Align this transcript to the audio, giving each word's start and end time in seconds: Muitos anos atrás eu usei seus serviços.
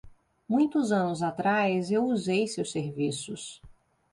Muitos 0.49 0.91
anos 0.91 1.21
atrás 1.21 1.91
eu 1.91 2.03
usei 2.05 2.47
seus 2.47 2.71
serviços. 2.71 3.61